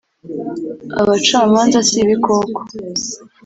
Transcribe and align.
abacamanza 1.01 1.79
si 1.89 1.97
ibikoko 2.03 2.59